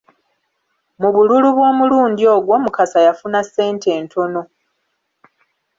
Mu 0.99 1.09
bululu 1.15 1.49
bw'omulundi 1.55 2.23
ogwo 2.35 2.55
Mukasa 2.63 2.99
yafuna 3.07 3.39
ssente 3.47 3.89
ntono. 4.03 4.41